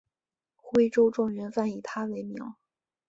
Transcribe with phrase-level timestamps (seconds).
[0.55, 2.43] 徽州状元饭以他为名。